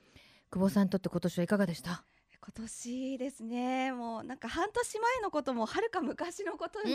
[0.50, 2.04] 久保さんにとって今年はいかがでした？
[2.44, 3.92] 今年ですね。
[3.92, 6.92] もうなんか半年前のこともはるか昔のことに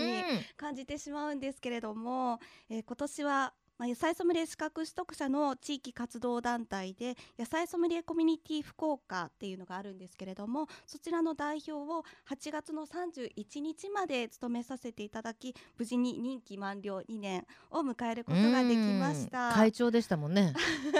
[0.55, 19.47] 感じてしまうんですけれども、えー今年はまあ、野菜ソムリエ資格取得者の地域活動団体で野菜ソムリエコミュニティ福岡っていうのがあるんですけれどもそちらの代表を8月の31日まで務めさせていただき無事に任期満了2年を迎えることができました。
[19.47, 19.53] うん。
[19.53, 20.53] 会長でしたもんね。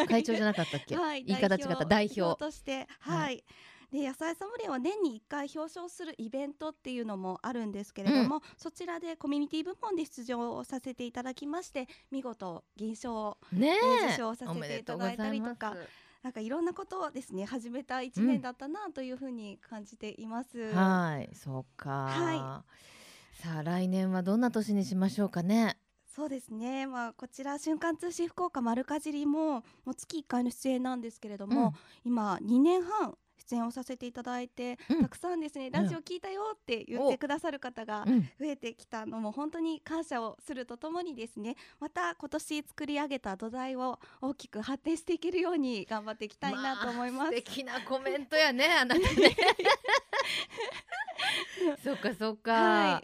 [0.08, 1.86] 会長じゃなかったっけ、 はい、言い方違った。
[1.86, 3.44] 代表としてはい、
[3.92, 15.76] で野菜ソムリエは年に1回表彰するイベントっていうのもあるんですけれども、そちらでコミュニティ部門で出場をさせていただきまして見事銀賞をねえ受賞させていただいたりとか
[16.22, 20.74] なんかいろんなことをですね始めた1年だったなというふうに感じています。
[20.74, 21.90] はい、そうか。
[21.90, 22.64] は
[23.34, 25.78] さあ来年はどんな年にしましょうかね。
[26.14, 31.72] そうですね、まあ、こちら瞬間通信福岡丸かじりももう月1回の出演なんですけれども、うん
[32.04, 33.16] 今2年半
[33.50, 47.30] 出演をさせていただいて、うんたくさんですねラジオ聞いたよって言ってくださる方がうん、増えてきたのも本当に感謝をするとともにですねまた今年作り上げた土台を大きく発展していけるように頑張っていきたいなと思います。
[47.30, 49.36] 素敵なコメントやね、 あなたね。
[51.84, 52.52] そっかそっか。
[52.54, 53.04] は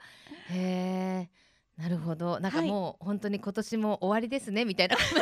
[0.50, 1.30] へ
[1.78, 2.40] え、なるほど。
[2.40, 5.22] なんかはいもう本当に今年も終わりですねみたいなコメ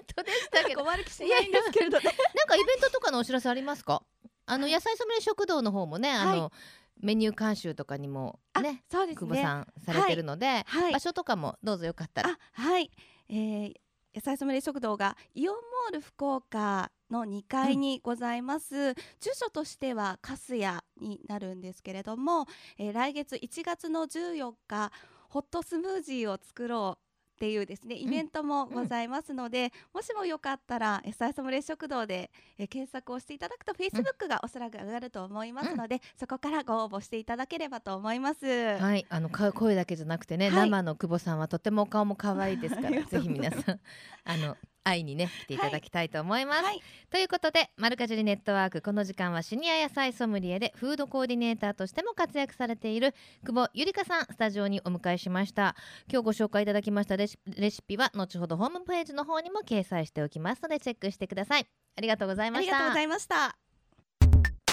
[0.00, 0.84] ントでしたけど。
[0.84, 2.04] 悪くしないんですけれどね。
[2.34, 4.02] なんかイベントとかのお知らせありますか？
[4.50, 6.52] あの野菜ソムリエ食堂の方もね、あの、は
[7.00, 9.28] メニュー監修とかにもあね、そうですね。
[9.28, 10.92] 久保さんされてるので、はい。
[10.92, 12.30] 場所とかもどうぞよかったら。
[12.30, 12.90] あはい、
[13.28, 13.74] えー、
[14.12, 24.92] 野菜ソムリエ食堂がイオンモール福岡の2階にございます、住所としては粕谷になるんですけれども、えー来月1月の14日
[25.28, 27.09] ホットスムージーを作ろう
[27.40, 38.76] っていうですねイベントもございますので、もしもよかったら野菜ソムリエ食堂で、えー検索をしていただくと Facebook がおそらく上がると思いますので、そこからご応募していただければと思います。
[38.78, 40.70] はい、あのか声だけじゃなくてね、はい。
[40.70, 43.80] 生の久保さんはとてもお顔も可愛いですから、ぜひ皆さん
[44.24, 46.64] あの会いにね来ていただきたいと思います。
[46.64, 53.14] はいということで、マルカジリネットワークこの時間はシニア野菜ソムリエでフードコーディネーターとしても活躍されている
[53.44, 55.74] 久保ゆりかさんスタジオにお迎えしました。
[56.10, 61.66] 今日ご紹介いただきましたレシレシピは後ほどホームページの方にも掲載しておきますのでチェックしてください。
[61.96, 62.76] ありがとうございました。
[62.76, 63.56] ありがとうございました。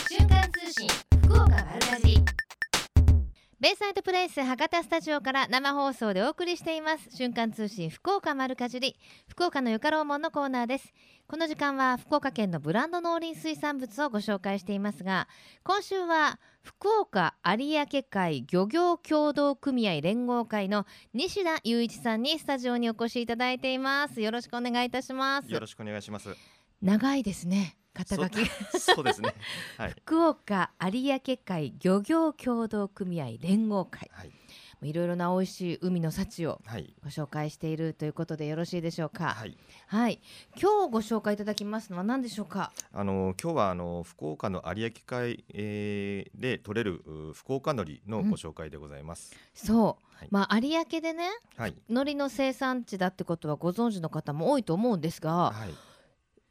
[0.09, 0.87] 瞬間通信
[1.25, 2.46] 福岡丸かじり
[3.59, 7.09] ベイサイドプレイス博多スタジオから生放送でお送りしています。
[7.09, 10.93] 瞬間通信福岡丸かじり福岡のよかろうもんのコーナーです。
[11.25, 15.27] この時間は福岡県のブランド農林水産物をご紹介していますが
[15.63, 24.21] 今週は福岡有明海漁業協同組合連合会の西田雄一さんにスタジオにお越しいただいています。
[24.21, 25.51] よろしくお願いいたします。
[25.51, 26.29] よろしくお願いします。
[26.83, 28.45] 長いですね肩書き
[28.79, 29.33] そ そうですね。
[29.77, 29.91] はい。
[29.91, 34.31] 福岡有明海漁業協同組合連合会はい。
[34.83, 36.93] いろいろな美味しい海の幸をはい。
[37.03, 39.29] ご紹介しているということでよろしいでしょうか。
[39.29, 39.57] はい、
[39.87, 40.21] はい。
[40.51, 42.71] 今日ご紹介いただきますのは何でしょうか？
[42.93, 49.35] あの今日はあの福岡の有明海、えー、で取れるう福岡海苔のご紹介でございます。
[49.55, 51.75] そう、はいまあ有明でね、はい。
[51.89, 55.73] 海苔の生産地だってことはご存知の方も多いと思うんですが、はい。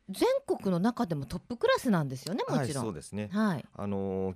[0.09, 2.45] 全国の中でもトップクラスなんですよね。
[2.49, 2.85] もはい、ちろん。
[2.85, 3.29] そうですね。
[3.33, 3.65] はい。
[3.75, 4.35] あの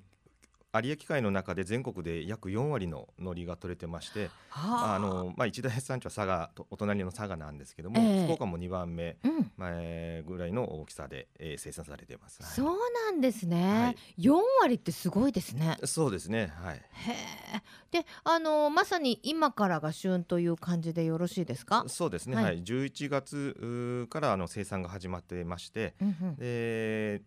[0.72, 9.50] 有明海の中で全国で約4割の海苔が取れてまして、はあのまあ一大産地は佐賀とお隣の佐賀なんですけども、ええ福岡も2番目、うん。
[9.56, 12.40] まあえーぐらいの大きさで、えー生産されています。
[12.42, 14.22] はいそうなんですはねい。
[14.24, 15.76] 四、割ってすごいですね。
[15.85, 16.52] そうですね。
[16.54, 16.76] はい。
[16.76, 16.80] へ
[17.56, 17.62] え。
[17.90, 21.85] で、あのまさに今からが旬という感じでよろしいですか？
[21.88, 22.37] そうですね。
[22.37, 22.62] はいはい。
[22.62, 26.37] 11月からあの生産が始まってまして、うんうん。
[26.37, 27.22] で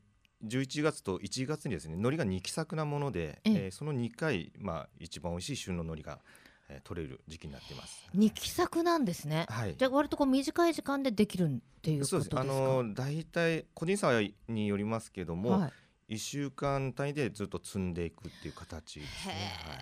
[0.45, 6.19] 11月と1月にですね海苔が2期作なもので、えええーその2回、まあ、一番美味しい旬の海苔が、
[6.69, 8.07] えー取れる時期になっています。
[8.13, 9.45] 二期作なんですね。
[9.49, 12.41] はいじゃあ割とこう短い時間でできるっていうことそうですか。
[12.41, 15.73] あの大体個人差によりますけども、はい。
[16.09, 19.33] 1週間単位でずっと積んでいくっていう形ですね。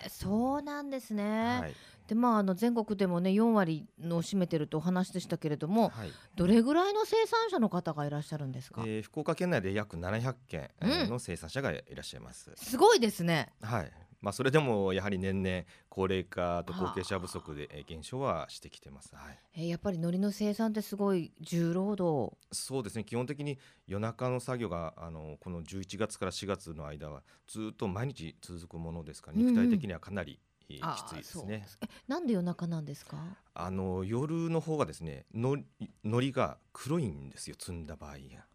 [0.03, 1.59] へえ、そうなんですね。
[1.59, 1.75] はい
[2.11, 8.83] でまああの全国でもね4割の占めてるとお話でしたけれども、はいどれぐらいの生産者の方がいらっしゃるんですか？
[8.85, 12.51] えー福岡県内で約700件、の生産者がいらっしゃいます。
[12.57, 13.53] すごいですね。
[13.61, 19.15] はいまあ、それでもやはり年々高齢化と後継者不足でえー減少はしてきてます。
[19.15, 22.35] はいえーやっぱり海苔の生産ってすごい重労働。
[22.51, 30.39] そうですね基本的に夜中の作業があのこの11月から4月の間はずっと毎日続くものですからうんうん肉体的にはかなり、
[30.79, 31.65] きついですね。
[31.81, 33.17] えなんで夜中なんですか？
[33.53, 35.57] あの夜の方がですねの
[36.03, 38.45] 海苔が黒いんですよ積んだ場合が。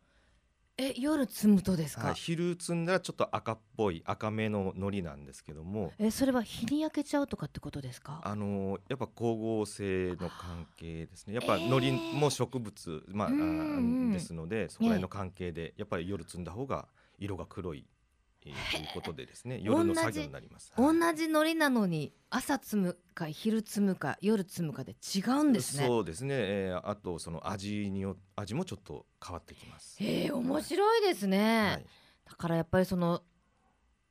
[0.79, 5.90] え夜摘むとですか、はい、昼摘んだらちょっと赤っぽい赤めの海苔なんですけども。
[5.98, 8.20] えそれは日に焼けちゃうとかってことですか？
[8.22, 11.35] あのやっぱ光合成の関係ですね。
[11.35, 13.42] やっぱえー海苔も植物、まああうんう
[14.11, 14.12] ん。
[14.12, 17.87] ですのでそこら辺の関係でやっぱり夜摘んだ方が色が黒い、
[18.46, 20.72] えーということでですね夜の作業になります。
[20.76, 21.16] 同はい。
[21.16, 25.87] じ海苔なのに朝摘むか昼摘むか夜摘むかで違うんですね。
[25.87, 29.96] そうですね、えーあとその味によ味もちょっと変わってきます。
[30.02, 31.87] へえ面白いですね、はい、
[32.28, 33.22] だからやっぱりその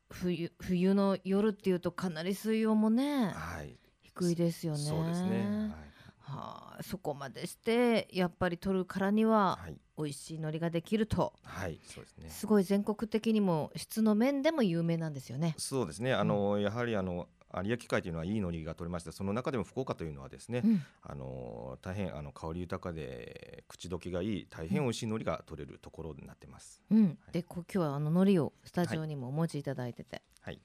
[0.09, 4.79] 冬冬の夜っていうとかなり水温もねはい、低いですよね。
[4.79, 5.71] そうですね。
[5.71, 5.85] は
[6.27, 11.33] あ、そこまでしてやっぱり取るからにははい、はい、美味しい海苔ができると。
[11.43, 12.29] はい、そうですね。
[12.29, 15.55] すごい全国的にも質の面でも有名なんですよね。
[15.57, 16.13] そうですね。
[16.13, 17.27] あの、やはりあの
[17.63, 20.83] 有明海というのはいい海苔が取れまして、その中でも福岡というのはですね、うん。
[21.03, 26.81] あの大変あの香り豊かで口どけがいい大変美味しい海苔が取れるところになってます。
[26.89, 30.59] うん、でこ今日はあの海苔をスタジオにもお持ちいただいてて、はい。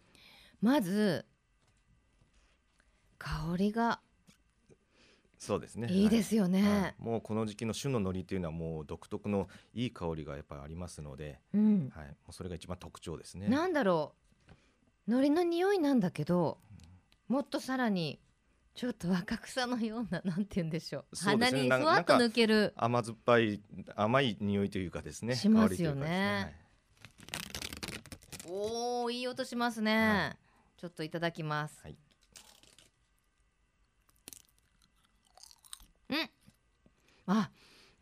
[0.61, 1.27] まず
[3.18, 4.01] 香りが
[5.40, 5.88] そうですね。
[5.90, 6.62] いいですよね。
[6.62, 6.81] はい。
[6.83, 6.94] はい。
[6.98, 13.48] もうこの時期の旬の海苔というのはもう独特のいい香りがやっぱりありますので、うん、はい、もうそれが一番特徴ですね。
[13.48, 14.12] なんだろ
[15.09, 15.12] う。
[15.12, 16.59] 海苔の匂いなんだけど
[17.26, 18.20] もっとさらに
[18.74, 21.37] ちょっと若草のようななんて言うんでしょう。
[21.37, 21.37] ね。
[21.38, 22.74] な鼻にふわっと抜ける。
[22.76, 23.62] 甘酸っぱい
[23.96, 25.37] 甘い匂いというかですね。
[25.37, 26.55] しますよね。
[27.33, 27.38] 香
[28.44, 30.37] りといおーいい音しますね、は
[30.76, 31.96] ちょっといただきます、はい
[36.11, 36.31] うん
[37.27, 37.51] あ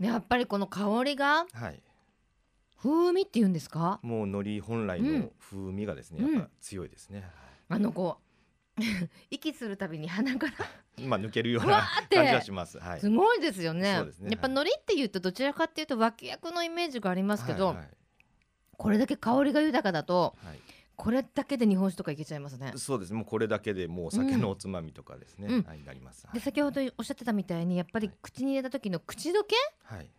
[0.00, 1.46] やっぱりこの香りがはい。
[1.62, 1.82] はい。
[2.80, 3.98] 風味っていうんですか？
[4.02, 7.24] もう海苔本来うんの風味がですね、うんやっぱ強いですね。
[7.68, 8.18] あのこ
[8.78, 8.80] う
[9.30, 10.52] 息するたびに鼻から
[11.06, 12.78] まあ抜けるようなーって感じはします。
[12.78, 13.00] はい。
[13.00, 17.88] すごいですよねそうですねやっぱ海苔っていうとどちらかっていうと脇役のイメージがありますけど、はいはい
[18.80, 20.60] これだけ香りが豊かだとはい
[20.98, 23.14] これだけで日本酒とかいけちゃいますねそうです。
[23.14, 25.46] もうこれだけでもうお酒のおつまみとかですね。
[25.48, 26.26] うんはい、なります。
[26.26, 26.34] はい。
[26.34, 30.10] で先ほどおっしゃってたみたいにやっぱりはい口に入れた時の口どけはい。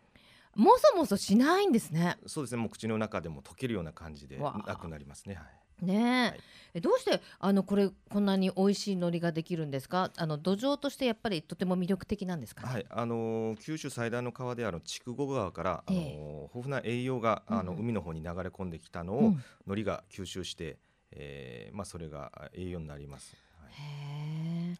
[0.55, 2.61] もそもそしないんですねそうですね。
[2.61, 5.35] もう口の中でも溶けるような感じでなくなりますね。
[5.35, 5.45] はい。
[5.81, 6.35] ね
[6.73, 10.11] え、どうしてあのこれこんなに美味しい海苔ができるんですか？
[10.17, 12.67] あの土壌としてやっぱりとても魅力的なんですか？
[12.67, 16.41] ね、はい、あのー九州最大の川である筑後川から、あのーええ。
[16.43, 17.77] 豊富な栄養があの、うん。
[17.77, 19.25] うん海の方に流れ込んできたのを、うん。
[19.27, 20.77] 海苔が吸収して、
[21.11, 23.35] えーまあそれがあ栄養になります。
[23.61, 23.71] はい。
[23.71, 24.77] へえ。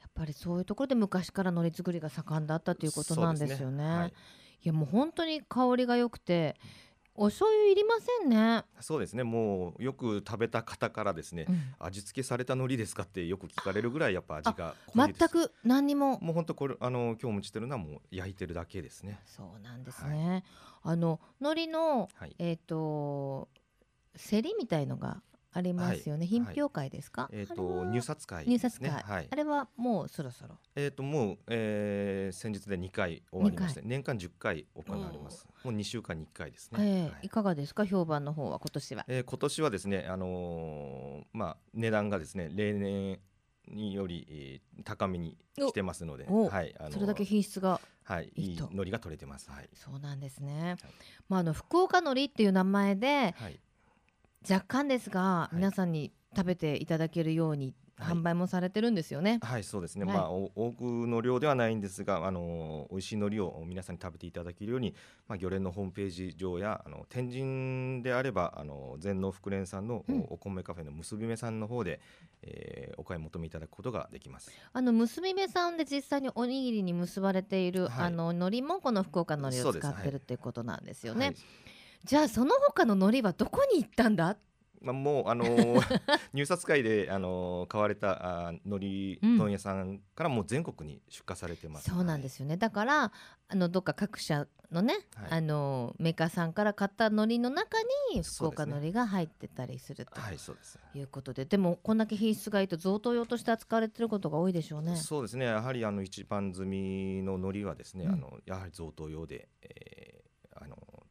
[0.00, 3.84] やっぱりそういうところで昔から海苔作りが盛んだったということなんですよね。
[3.84, 4.08] そうはい。
[4.64, 6.56] いやもう本当に香りが良くて
[7.14, 9.22] お醤油いりませんね、そうですね。
[9.22, 15.18] もうよく食べた方からですね、うん味付けされた海苔ですかってよく聞かれるぐらいやっぱ味が濃いです。
[15.18, 19.20] 全く何にももう本当これあの今日持ちてるのはもう焼いてるだけですね。
[19.26, 20.44] そうなんですね、
[20.82, 22.34] あの海苔のはい。
[22.38, 23.48] えっ、と
[24.16, 25.22] 競りみたいのが
[25.54, 28.58] ありますよね、はい品評会ですか、えっ、あれはと入札会ね。
[28.58, 29.36] 札会、はいあ。
[29.36, 30.56] れはもうそろそろ？
[30.76, 35.46] えっ、ともう、えー先日で2回終わりまして、年間10回行われます。
[35.64, 36.78] もう2週間に1回ですね。
[36.80, 37.84] ええはいいかがですか？
[37.84, 39.04] 評判の方は今年は。
[39.08, 43.20] えー今年はですね、あのーまあ値段がですね例年
[43.68, 49.50] により、えー高めに来てますので、おはい、あのーそれだけ品質がはいいい海苔が取れてます。
[49.50, 49.68] はい。
[49.74, 50.76] そうなんですね。
[51.28, 53.60] まああの福岡海苔っていう名前ではい。
[54.48, 59.38] 若干ですが、い皆さんに食べていただけるようにはい販売もされてるんですよね。
[59.42, 60.04] はい、そうですね。
[60.06, 64.94] はいまあお多くの量ではないんですが、あのー美味しい海苔を皆さんに食べていただけるように、
[65.28, 72.00] まあ漁連のホームページ上やあの天神であればあの全農福連さんの、うんおお米カフェの結び目さんの方で、
[72.42, 74.50] えーお買い求めいただくことができます。
[74.72, 81.34] あの結び目さんで実際におにぎりに結ばれている、はいあの海苔もこの福岡海苔を使ってるっていうことなんですよね。
[82.02, 84.36] はいじゃあその他の海苔はどこに行ったんだ？
[84.80, 86.00] まあ、もうあのー
[86.34, 91.88] 入札会であのー買われたあー海苔問屋さんからもう全国に出荷されてます。。
[91.88, 92.56] そうなんですすよね。
[92.56, 93.12] だから
[93.48, 97.76] あのどっか各社のね、はいあのメーカーさんから買った海苔の中
[98.14, 100.78] に福岡海苔が入ってたりするとはい、そうです。
[100.94, 104.96] いうことで、でもこんだけ品質がいいと贈答用として扱われてることが多いでしょうね。
[104.96, 105.44] そうですね。
[105.44, 110.21] やはりあの一番摘みの海苔はですね、うんあのやはり贈答用で、え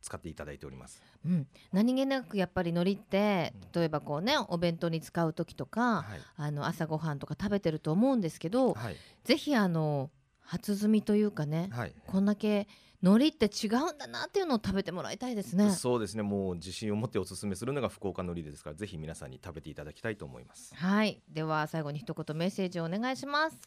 [0.02, 1.02] 使っていただいております。
[1.26, 6.20] うん、何気なくやっぱり海苔ってうん例えばこうねお弁当に使う時とか、はい。
[6.36, 8.96] あの朝ごはんとか食べてると思うんですけど、はい。
[9.24, 10.10] ぜひあの
[10.42, 11.94] 初摘みというかね、はい。
[12.08, 12.68] こんだけ
[13.02, 15.72] 海苔って違うんだなっていうのを食べてもらいたいですね。
[15.72, 16.22] そうですね。
[16.22, 20.76] もう自信を持ってお勧めするのが福岡のりですから、ぜひ皆さんに食べていただきたいと思います。
[20.76, 23.58] はい、では最後に一言メッセージをお願いします。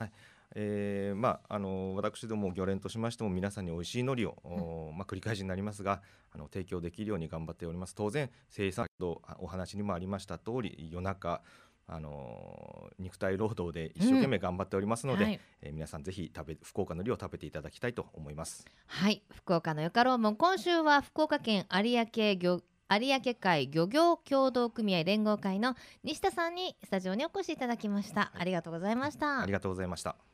[0.54, 6.00] えーまあ、あの私ども漁連としましても皆さんに美味しい海苔を、おまあ、繰り返しになりますが
[6.32, 7.94] あの提供できるように頑張っております。
[7.94, 11.42] 当然生産とお話にもありました通り夜中
[11.86, 15.40] あの肉体労働で一生懸命頑張っておりますので、はい。
[15.62, 18.64] えー皆さんぜひ食べ福岡のりを食べていただきたいと思います。
[18.86, 19.22] はい。
[19.34, 25.74] 福岡のよかろうもん今週は福岡県有明漁有明海漁業協同組合連合会の
[26.04, 28.32] 西田さんにスタジオにお越しいただきました。
[28.34, 29.42] ありがとうございました。
[29.42, 30.33] ありがとうございました。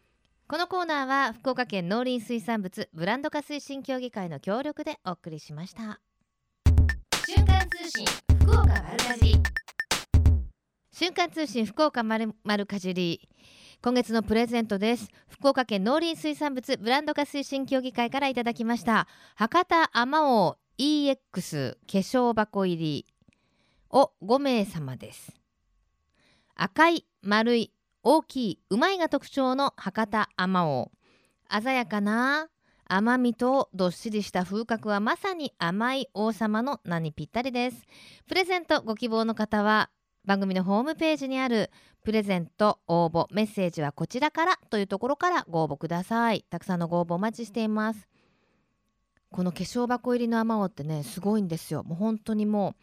[0.51, 6.01] このコーナーは福岡県農林水産物ブランド化推進協議会の協力でお送りしました。
[7.25, 8.05] 瞬間通信
[8.41, 9.43] 福岡丸かじり。
[10.91, 13.29] 瞬間通信福岡まるまるかじり。
[13.81, 15.07] 今月のプレゼントです。
[15.29, 19.07] 福岡県農林水産物ブランド化推進協議会からいただきました。
[19.37, 23.07] 博多あまおう EX 化粧箱入り
[23.91, 25.33] を5名様です。
[26.57, 27.73] 赤い丸い
[28.03, 31.63] 大きいうまいが特徴の博多あまおう。
[31.63, 32.49] 鮮やかな
[32.87, 37.87] 甘みとどっしりした風格はまさに甘い王様の名にぴったりです。
[38.27, 39.91] プレゼントご希望の方は
[40.25, 41.71] 番組のホームページにある
[42.03, 46.45] プレゼント応募メッセージはこちらからというところからご応募ください。
[46.51, 48.09] たくさんのご応募お待ちしています。
[49.31, 51.85] この化粧箱入りのあまおうってねすごいんですよ。
[51.85, 52.75] もう本当にも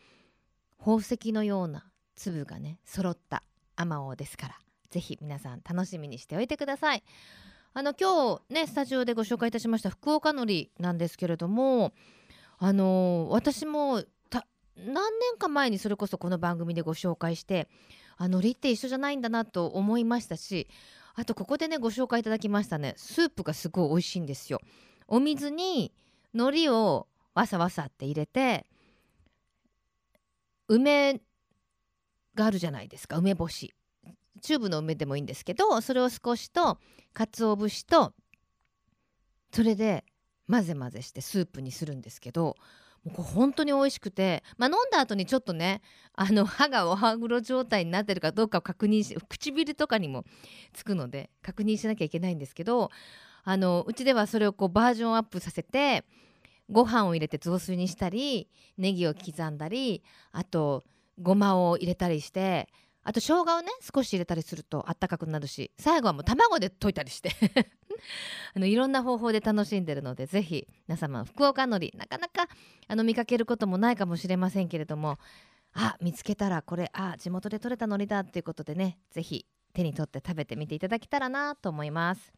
[0.79, 3.43] う宝石のような粒がね揃った
[3.75, 4.66] あまおうですから。
[4.89, 7.03] ぜひ皆さん楽しみにしておいてください。
[7.73, 11.93] あの今日ねスタジオでご紹介いたしました福岡のりなんですけれども
[12.57, 14.03] あの私も
[14.77, 17.67] 何年か前にそれこそこの番組でご紹介して
[18.17, 20.67] あ海苔って一緒じゃないんだなと思いましたし
[21.15, 24.59] あとここでねご紹介いただきましたねスープがすごい美味しいんですよ。
[25.07, 25.93] お水に
[26.33, 28.65] 海苔をわさわさって入れて
[30.67, 31.21] 梅
[32.35, 33.73] があるじゃないですか梅干し。
[34.37, 36.79] チューブの梅でもいいんですけどそれを少しと
[37.13, 38.13] 鰹節と
[39.51, 40.03] それで
[40.49, 42.55] 混ぜ混ぜしてスープにするんですけど
[43.03, 45.81] もうこれ本当に美味しくて、まあ、飲んだ後にちょっとね
[46.13, 50.25] あの歯がお歯黒状態になってるかどうかを確認し唇とかにも
[50.73, 52.91] つくので確認しなきゃいけないんですけど
[53.43, 56.03] あのうちではそれをこうバージョンアップさせて
[56.69, 60.83] ご飯を入れて雑炊にしたりネギを刻んだりあと
[61.21, 62.67] ごまを入れたりして
[63.07, 67.31] あと生姜をね少し入れたりするとあったかくなるし最後はもう卵で溶いたりして。
[68.53, 72.47] あのいろんな方法で楽しんでるのでぜひ皆様福岡のりなかなか
[72.87, 75.17] あの見かけることもないかもしれませんけれども
[75.73, 82.33] あ見つけたらこれあ地元で採れた海苔だっていうことでねぜひ手に取って食べてみていただけたらなと思います。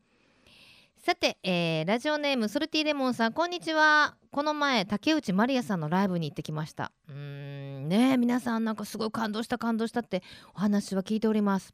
[0.98, 4.18] さて、えーラジオネームソルティレモンさんこんにちは。
[4.32, 6.92] この前竹内まりやさんのライブに行ってきました。
[7.08, 7.69] うん。
[7.90, 8.16] ね。
[8.18, 10.24] 皆さんなんかすごい感動した感動したって
[10.56, 11.74] お話は聞いております。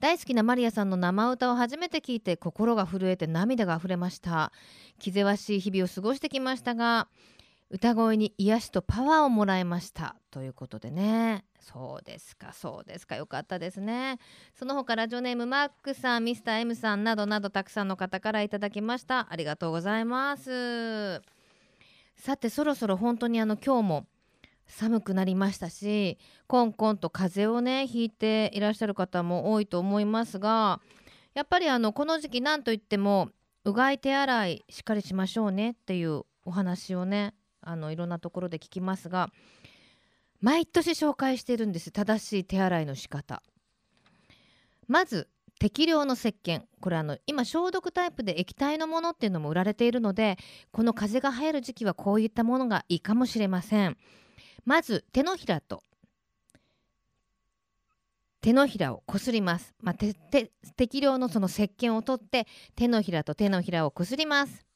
[0.00, 4.50] 大好きなマリアさんの生歌を初めて聞いて心が震えて涙が溢れました。
[4.98, 7.06] 気ぜわしい日々を過ごしてきましたが
[7.70, 10.16] 歌声に癒しとパワーをもらいました。
[10.30, 11.44] ということでね。
[11.60, 13.16] そうですかそうですか。
[13.16, 14.18] よかったですね。
[14.54, 19.28] その他ラジオネームマックさんミスター M さんなどなどたくさんの方からいただきました。
[19.30, 21.22] ありがとうございます。
[22.16, 24.06] さてそろそろ本当にあの今日も
[24.72, 30.80] 寒くなりましたしコンコンと風邪をねひいていらっしゃる方も多いと思いますが
[31.34, 33.28] やっぱりあのこの時期なんといっても
[33.64, 39.30] うがい手洗いしっかりしましょうねっていうお話をねあのいろんなところで聞きますが
[40.40, 43.42] 毎年紹介してるんです正しい手洗いの仕方。
[44.88, 45.28] まず
[45.60, 46.62] 適量の石鹸。
[46.80, 50.36] これあの今消毒タイプで液体のものっていうのも売られているので
[50.72, 53.96] この風が入る時期はこういったものがいいかもしれません。
[54.64, 55.82] まず手のひらと
[58.42, 64.66] 手のひらをこすります、まあ、てて適量のその石鹸を取って手のひらと手のひらをこすります。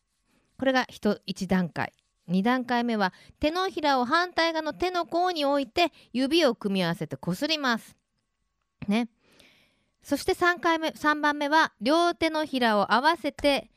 [0.57, 1.93] これが 1, 1段階。
[2.31, 7.97] 2段階目は手のひらを反対側の手の甲に置いて指を組み合わせてこすります。
[8.87, 9.09] ね。
[10.03, 13.71] そして3回目3番目は両手のひらを合わせて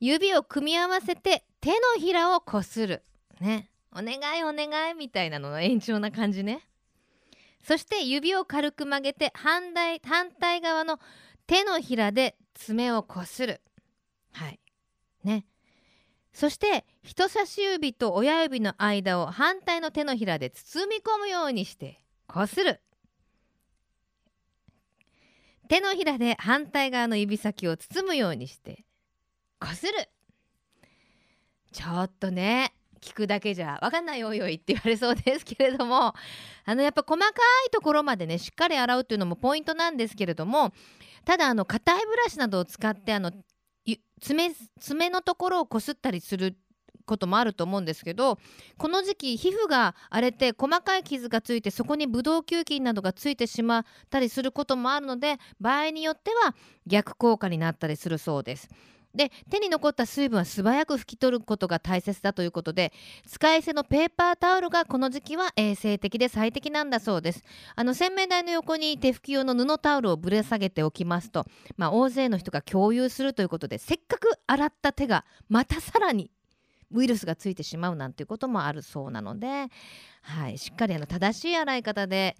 [0.00, 3.02] 指を組み合わせて手のひらをこする。
[3.40, 3.68] ね。
[3.94, 6.68] お願いお願いみたいなのの延長な感じね。
[7.62, 10.98] そして指を軽く曲げて反対反対側の
[11.46, 13.60] 手のひらで爪をこする。
[14.32, 14.60] はい。
[15.22, 15.46] ね。
[16.32, 22.80] そして人差し指と親指の間を反対の手のひらで包み込むようにしてこする。
[25.68, 28.84] 手のひらで反対側の指先を包むようにして
[29.60, 29.92] こする。
[31.72, 32.74] ちょっとね。
[33.04, 36.14] 聞くだけじゃわかんないおいおいって言われそうですけれども
[36.64, 40.72] あのやっぱ細かいところまでねしっかり洗うっていうのもポイントなんですけれども
[41.24, 43.30] ただあの硬いブラシなどを使ってあの
[44.20, 46.56] 爪爪のところをこすったりする
[47.04, 48.38] こともあると思うんですけど
[48.78, 56.54] この時期皮膚が荒れて細かい傷がついてそこにブドウ球菌などがついてしまったりすることもあるので場合によっては
[56.86, 58.68] 逆効果になったりするそうです。
[59.14, 62.92] で手に残った水分は素早く拭き取ることが大切だということで
[63.26, 67.42] 使い捨てのペーパータオルがこの時期は衛生的で最適なんだそうです
[67.76, 71.46] あの洗面台の横に手拭き用の布タオルをぶら下げておきますと、
[71.76, 76.30] まあ、大勢の人が共有するということでせっかく洗った手がまたさらに
[76.90, 79.66] ウイルスがついてしまうなんていうこともあるそうなので、
[80.22, 82.36] はい、しっかりあの正しい洗い方で、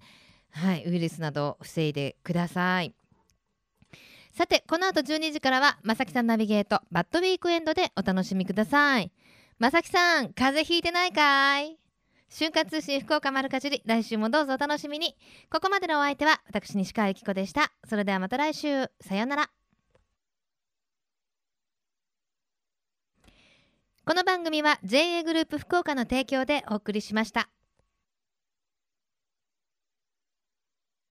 [0.51, 2.93] はい、ウイルスなどを防いでください。
[4.35, 9.09] さてこの後12時からはまさきさんナビゲートバッドウィークエンドでお楽しみください。
[9.59, 11.77] まさきさん風邪ひいてないかい？
[12.29, 15.15] 瞬間通信福岡丸かじり来週もどうぞお楽しみに。
[15.49, 17.71] ここまでのお相手は私西川由紀子でした。
[17.87, 18.91] それではまた来週。
[18.99, 19.49] さようなら。
[24.05, 27.47] この番組は JA グループ福岡の提供でお送りしました。